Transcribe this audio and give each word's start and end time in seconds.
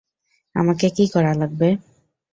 আমাকে 0.55 0.85
কী 0.95 1.05
করা 1.13 1.31
লাগবে? 1.33 1.69